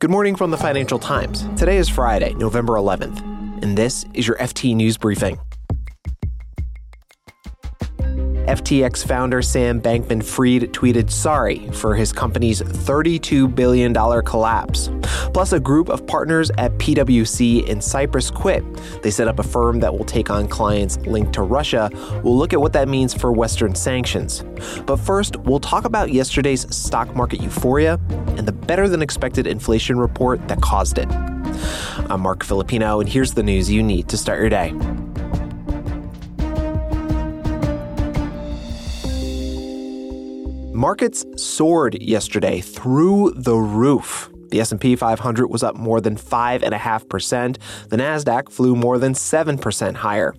[0.00, 1.46] Good morning from the Financial Times.
[1.58, 3.20] Today is Friday, November 11th,
[3.62, 5.38] and this is your FT News Briefing.
[8.50, 14.90] FTX founder Sam Bankman Fried tweeted sorry for his company's $32 billion collapse.
[15.32, 18.64] Plus, a group of partners at PwC in Cyprus quit.
[19.04, 21.90] They set up a firm that will take on clients linked to Russia.
[22.24, 24.42] We'll look at what that means for Western sanctions.
[24.84, 28.00] But first, we'll talk about yesterday's stock market euphoria
[28.36, 31.08] and the better than expected inflation report that caused it.
[32.10, 34.74] I'm Marc Filippino, and here's the news you need to start your day.
[40.72, 44.30] Markets soared yesterday through the roof.
[44.50, 47.58] The S&P 500 was up more than 5.5%.
[47.88, 50.32] The Nasdaq flew more than 7% higher.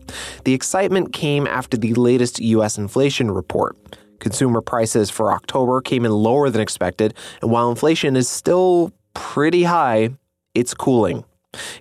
[0.45, 3.77] The excitement came after the latest US inflation report.
[4.20, 9.63] Consumer prices for October came in lower than expected, and while inflation is still pretty
[9.63, 10.12] high,
[10.55, 11.26] it's cooling.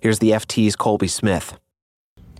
[0.00, 1.56] Here's the FT's Colby Smith.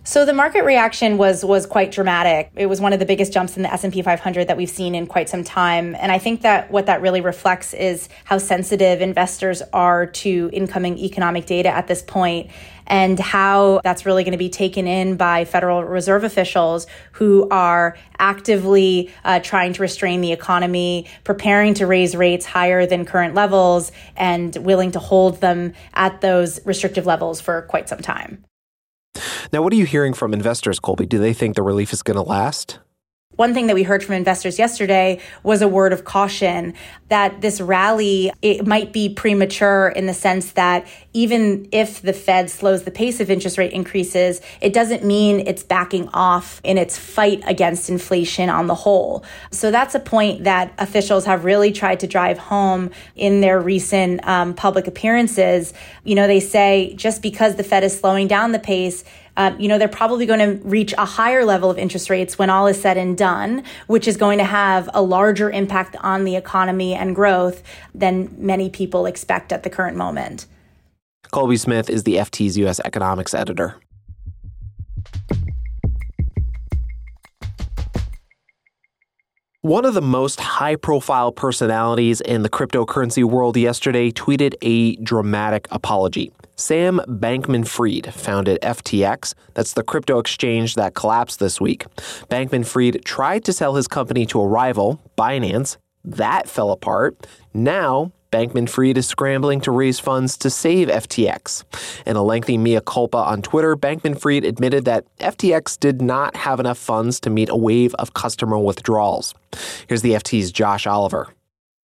[0.03, 2.49] So the market reaction was was quite dramatic.
[2.55, 5.05] It was one of the biggest jumps in the S&P 500 that we've seen in
[5.05, 9.61] quite some time, and I think that what that really reflects is how sensitive investors
[9.73, 12.49] are to incoming economic data at this point
[12.87, 17.95] and how that's really going to be taken in by Federal Reserve officials who are
[18.17, 23.91] actively uh, trying to restrain the economy, preparing to raise rates higher than current levels,
[24.17, 28.43] and willing to hold them at those restrictive levels for quite some time.
[29.51, 31.05] Now, what are you hearing from investors, Colby?
[31.05, 32.79] Do they think the relief is going to last?
[33.37, 36.73] One thing that we heard from investors yesterday was a word of caution
[37.07, 42.49] that this rally it might be premature in the sense that even if the Fed
[42.49, 46.97] slows the pace of interest rate increases, it doesn't mean it's backing off in its
[46.97, 49.23] fight against inflation on the whole.
[49.49, 54.25] So that's a point that officials have really tried to drive home in their recent
[54.27, 55.73] um, public appearances.
[56.03, 59.05] You know, they say just because the Fed is slowing down the pace,
[59.37, 62.49] uh, you know, they're probably going to reach a higher level of interest rates when
[62.49, 66.35] all is said and done, which is going to have a larger impact on the
[66.35, 67.63] economy and growth
[67.95, 70.45] than many people expect at the current moment.
[71.31, 72.81] Colby Smith is the FT's U.S.
[72.83, 73.75] economics editor.
[79.63, 85.67] One of the most high profile personalities in the cryptocurrency world yesterday tweeted a dramatic
[85.69, 86.31] apology.
[86.61, 89.33] Sam Bankman Fried founded FTX.
[89.55, 91.85] That's the crypto exchange that collapsed this week.
[92.29, 95.77] Bankman Fried tried to sell his company to a rival, Binance.
[96.05, 97.25] That fell apart.
[97.51, 101.63] Now, Bankman Fried is scrambling to raise funds to save FTX.
[102.05, 106.59] In a lengthy mea culpa on Twitter, Bankman Fried admitted that FTX did not have
[106.59, 109.33] enough funds to meet a wave of customer withdrawals.
[109.87, 111.33] Here's the FT's Josh Oliver.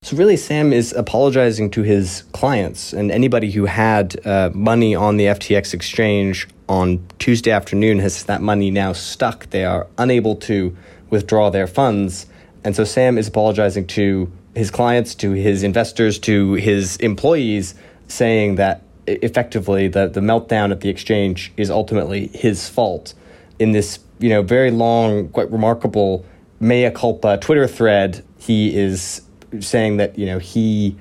[0.04, 5.18] So, really, Sam is apologizing to his clients and anybody who had uh, money on
[5.18, 9.50] the FTX exchange on Tuesday afternoon has that money now stuck.
[9.50, 10.78] They are unable to
[11.10, 12.28] withdraw their funds.
[12.64, 17.76] And so, Sam is apologizing to his clients, to his investors, to his employees,
[18.08, 23.14] saying that effectively the, the meltdown at the exchange is ultimately his fault.
[23.60, 26.24] In this, you know, very long, quite remarkable
[26.62, 29.22] mea culpa Twitter thread, he is
[29.64, 30.96] saying that, you know, he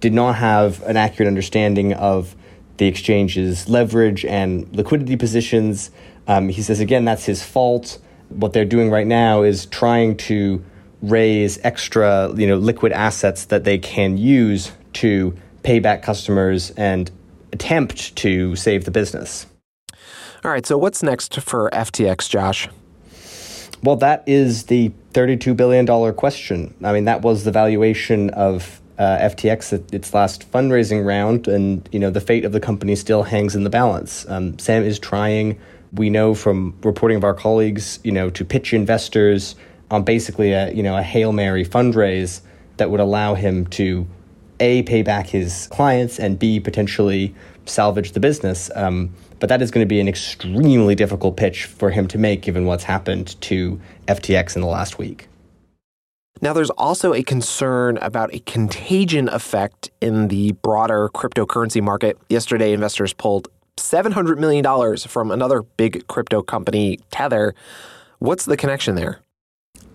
[0.00, 2.34] did not have an accurate understanding of
[2.76, 5.90] the exchange's leverage and liquidity positions.
[6.26, 7.98] Um, he says, again, that's his fault.
[8.28, 10.64] What they're doing right now is trying to
[11.02, 17.10] raise extra, you know, liquid assets that they can use to pay back customers and
[17.52, 19.46] attempt to save the business.
[20.44, 22.68] All right, so what's next for FTX, Josh?
[23.82, 26.74] Well, that is the $32 billion question.
[26.82, 31.88] I mean, that was the valuation of uh, FTX at its last fundraising round, and
[31.90, 34.28] you know the fate of the company still hangs in the balance.
[34.28, 35.58] Um, Sam is trying.
[35.94, 39.56] We know from reporting of our colleagues, you know, to pitch investors
[39.90, 42.42] on basically a you know a hail mary fundraise
[42.76, 44.06] that would allow him to
[44.60, 47.34] a pay back his clients and b potentially
[47.70, 48.70] salvage the business.
[48.74, 52.42] Um, but that is going to be an extremely difficult pitch for him to make
[52.42, 55.28] given what's happened to FTX in the last week.
[56.42, 62.16] Now, there's also a concern about a contagion effect in the broader cryptocurrency market.
[62.30, 67.54] Yesterday, investors pulled $700 million from another big crypto company, Tether.
[68.20, 69.20] What's the connection there?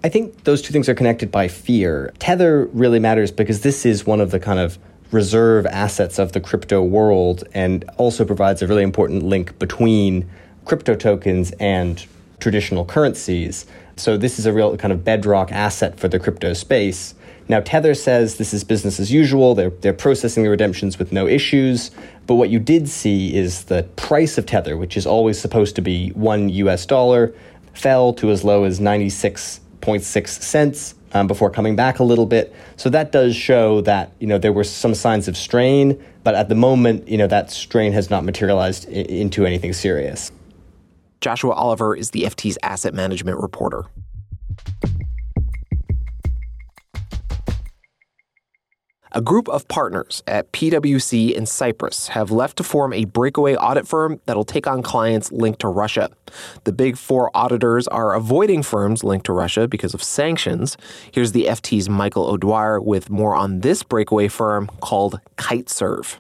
[0.04, 2.14] I think those two things are connected by fear.
[2.20, 4.78] Tether really matters because this is one of the kind of
[5.12, 10.30] reserve assets of the crypto world and also provides a really important link between
[10.66, 12.06] crypto tokens and
[12.40, 13.66] traditional currencies.
[13.98, 17.16] So this is a real kind of bedrock asset for the crypto space.
[17.48, 19.54] Now, Tether says this is business as usual.
[19.54, 21.92] They're, they're processing the redemptions with no issues.
[22.26, 25.82] But what you did see is the price of Tether, which is always supposed to
[25.82, 27.34] be one US dollar,
[27.74, 32.54] fell to as low as 96.6 cents um, before coming back a little bit.
[32.76, 36.50] So that does show that, you know, there were some signs of strain, but at
[36.50, 40.32] the moment, you know, that strain has not materialized I- into anything serious.
[41.22, 43.86] Joshua Oliver is the FT's asset management reporter.
[49.18, 53.88] A group of partners at PwC in Cyprus have left to form a breakaway audit
[53.88, 56.10] firm that'll take on clients linked to Russia.
[56.66, 60.76] The big four auditors are avoiding firms linked to Russia because of sanctions.
[61.14, 66.18] Here's the FT's Michael O'Dwyer with more on this breakaway firm called Kitesurf.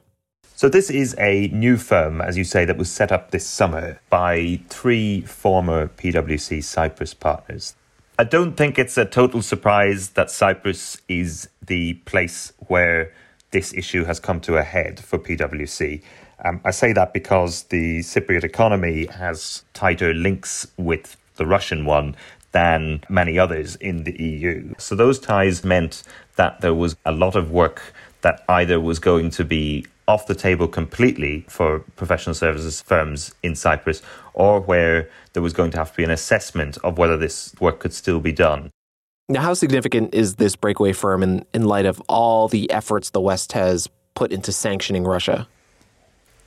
[0.55, 3.99] So, this is a new firm, as you say, that was set up this summer
[4.09, 7.75] by three former PwC Cyprus partners.
[8.17, 13.11] I don't think it's a total surprise that Cyprus is the place where
[13.51, 16.01] this issue has come to a head for PwC.
[16.45, 22.15] Um, I say that because the Cypriot economy has tighter links with the Russian one
[22.53, 24.73] than many others in the EU.
[24.77, 26.03] So those ties meant
[26.37, 30.35] that there was a lot of work that either was going to be off the
[30.35, 34.01] table completely for professional services firms in Cyprus,
[34.33, 37.79] or where there was going to have to be an assessment of whether this work
[37.79, 38.69] could still be done.
[39.27, 43.21] Now, how significant is this breakaway firm in, in light of all the efforts the
[43.21, 45.47] West has put into sanctioning Russia?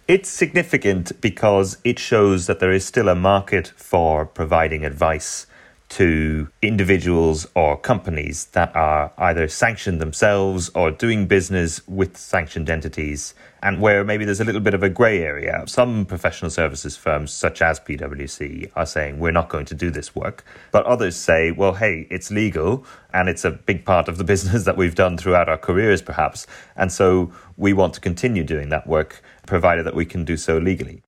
[0.07, 5.47] It's significant because it shows that there is still a market for providing advice
[5.91, 13.35] to individuals or companies that are either sanctioned themselves or doing business with sanctioned entities,
[13.63, 15.65] and where maybe there's a little bit of a grey area.
[15.67, 20.15] Some professional services firms, such as PwC, are saying we're not going to do this
[20.15, 24.25] work, but others say, well, hey, it's legal and it's a big part of the
[24.33, 26.47] business that we've done throughout our careers, perhaps,
[26.77, 30.59] and so we want to continue doing that work, provided that we can do so
[30.59, 31.03] legally.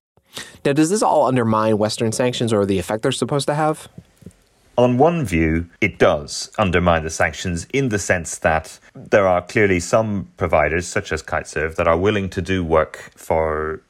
[0.64, 3.88] Now, does this all undermine Western sanctions or the effect they're supposed to have?
[4.80, 9.78] On one view, it does undermine the sanctions in the sense that there are clearly
[9.78, 13.82] some providers, such as Kitesurf, that are willing to do work for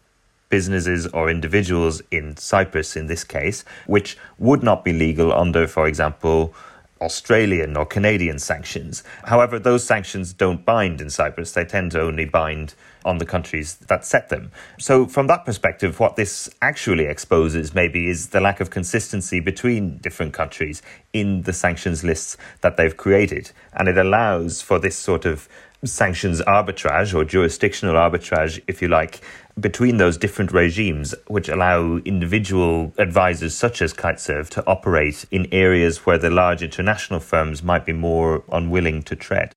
[0.49, 5.87] businesses or individuals in Cyprus, in this case, which would not be legal under, for
[5.87, 6.53] example,
[7.01, 9.03] Australian or Canadian sanctions.
[9.25, 11.53] However, those sanctions don't bind in Cyprus.
[11.53, 12.75] They tend to only bind
[13.05, 14.51] on the countries that set them.
[14.79, 19.99] So, from that perspective, what this actually exposes maybe is the lack of consistency between
[19.99, 20.83] different countries
[21.13, 23.53] in the sanctions lists that they've created.
[23.73, 25.49] And it allows for this sort of
[25.85, 29.21] sanctions arbitrage or jurisdictional arbitrage, if you like,
[29.61, 36.07] between those different regimes, which allow individual advisors such as Kitesurf to operate in areas
[36.07, 39.53] where the large international firms might be more unwilling to tread.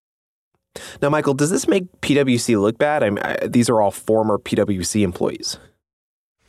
[1.02, 3.04] Now, Michael, does this make PwC look bad?
[3.04, 5.58] I mean, I, these are all former PwC employees.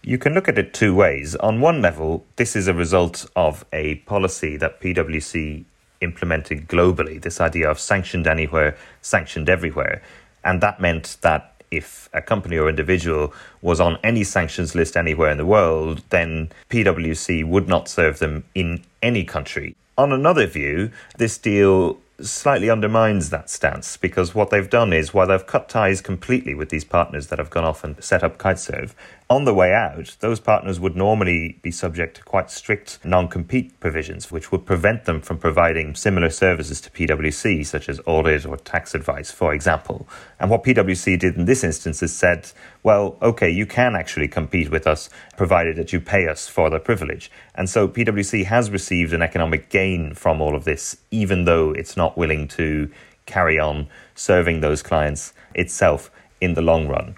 [0.02, 1.34] You can look at it two ways.
[1.36, 5.64] On one level, this is a result of a policy that PwC
[6.00, 10.02] implemented globally this idea of sanctioned anywhere, sanctioned everywhere.
[10.44, 13.32] And that meant that if a company or individual
[13.62, 18.44] was on any sanctions list anywhere in the world, then PwC would not serve them
[18.55, 19.76] in any country.
[19.96, 25.26] On another view, this deal slightly undermines that stance because what they've done is while
[25.26, 28.93] they've cut ties completely with these partners that have gone off and set up Kitesurf,
[29.30, 33.81] on the way out, those partners would normally be subject to quite strict non compete
[33.81, 38.58] provisions, which would prevent them from providing similar services to PwC, such as audit or
[38.58, 40.06] tax advice, for example.
[40.38, 42.50] And what PwC did in this instance is said,
[42.82, 46.78] well, okay, you can actually compete with us, provided that you pay us for the
[46.78, 47.31] privilege.
[47.54, 51.96] And so PwC has received an economic gain from all of this, even though it's
[51.96, 52.90] not willing to
[53.24, 56.10] carry on serving those clients itself
[56.43, 57.16] in the long run.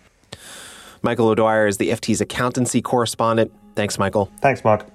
[1.02, 3.52] Michael O'Dwyer is the FT's accountancy correspondent.
[3.74, 4.30] Thanks, Michael.
[4.40, 4.86] Thanks, Marc.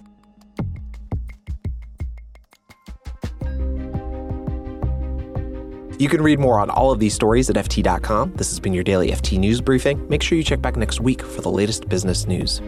[6.01, 8.33] You can read more on all of these stories at FT.com.
[8.33, 10.07] This has been your daily FT News Briefing.
[10.09, 12.59] Make sure you check back next week for the latest business news.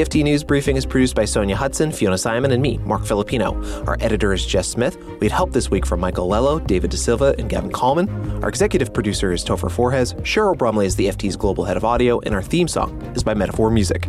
[0.00, 3.62] The FT News Briefing is produced by Sonja Hutson, Fiona Symon, and me, Marc Filippino.
[3.84, 4.96] Our editor is Jess Smith.
[5.20, 8.08] We had help this week from Michael Lello, David De Silva, and Gavin Kallmann.
[8.42, 10.14] Our executive producer is Topher Forhecz.
[10.22, 13.34] Cheryl Brumley is the FT's global head of audio, and our theme song is by
[13.34, 14.08] Metaphor Music.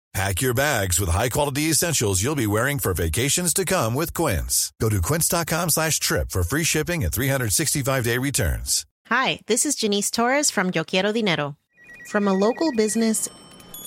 [0.13, 4.73] Pack your bags with high-quality essentials you'll be wearing for vacations to come with Quince.
[4.81, 8.85] Go to quince.com slash trip for free shipping and 365-day returns.
[9.07, 11.55] Hi, this is Janice Torres from Yo Quiero Dinero.
[12.09, 13.29] From a local business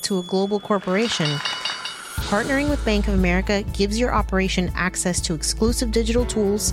[0.00, 1.26] to a global corporation,
[2.30, 6.72] partnering with Bank of America gives your operation access to exclusive digital tools,